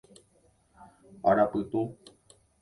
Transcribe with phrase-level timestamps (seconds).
[1.29, 1.81] Arapytu.